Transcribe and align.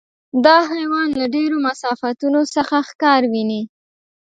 دا 0.45 0.57
حیوان 0.73 1.09
له 1.19 1.25
ډېرو 1.35 1.57
مسافتونو 1.67 2.41
څخه 2.55 2.75
ښکار 2.89 3.21
ویني. 3.33 3.61